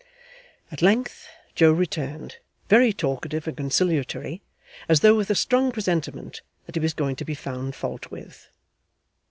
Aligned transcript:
At 0.71 0.81
length 0.81 1.27
Joe 1.53 1.71
returned 1.71 2.37
very 2.69 2.91
talkative 2.91 3.47
and 3.47 3.55
conciliatory, 3.55 4.41
as 4.89 5.01
though 5.01 5.13
with 5.13 5.29
a 5.29 5.35
strong 5.35 5.71
presentiment 5.71 6.41
that 6.65 6.73
he 6.73 6.79
was 6.81 6.95
going 6.95 7.17
to 7.17 7.23
be 7.25 7.35
found 7.35 7.75
fault 7.75 8.09
with. 8.09 8.49